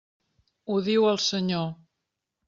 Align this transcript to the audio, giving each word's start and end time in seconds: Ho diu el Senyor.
Ho 0.69 0.77
diu 0.87 1.05
el 1.09 1.19
Senyor. 1.25 1.67